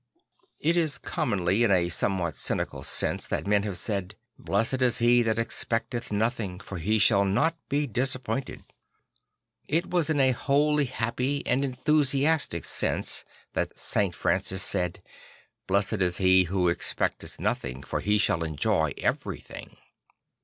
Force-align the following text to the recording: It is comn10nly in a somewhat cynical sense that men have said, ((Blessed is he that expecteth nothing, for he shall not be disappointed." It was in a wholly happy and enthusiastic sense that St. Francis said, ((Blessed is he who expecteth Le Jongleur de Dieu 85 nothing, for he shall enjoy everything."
It 0.59 0.75
is 0.75 0.97
comn10nly 0.97 1.63
in 1.63 1.69
a 1.69 1.87
somewhat 1.87 2.35
cynical 2.35 2.81
sense 2.81 3.27
that 3.27 3.45
men 3.45 3.61
have 3.61 3.77
said, 3.77 4.15
((Blessed 4.39 4.81
is 4.81 4.97
he 4.97 5.21
that 5.21 5.37
expecteth 5.37 6.11
nothing, 6.11 6.59
for 6.59 6.79
he 6.79 6.97
shall 6.97 7.23
not 7.23 7.55
be 7.69 7.85
disappointed." 7.85 8.63
It 9.67 9.91
was 9.91 10.09
in 10.09 10.19
a 10.19 10.31
wholly 10.31 10.85
happy 10.85 11.45
and 11.45 11.63
enthusiastic 11.63 12.65
sense 12.65 13.25
that 13.53 13.77
St. 13.77 14.15
Francis 14.15 14.63
said, 14.63 15.03
((Blessed 15.67 16.01
is 16.01 16.17
he 16.17 16.45
who 16.45 16.67
expecteth 16.69 17.37
Le 17.39 17.43
Jongleur 17.43 17.53
de 17.53 17.61
Dieu 17.61 17.69
85 17.69 17.73
nothing, 17.77 17.83
for 17.87 17.99
he 17.99 18.17
shall 18.17 18.43
enjoy 18.43 18.93
everything." 18.97 19.77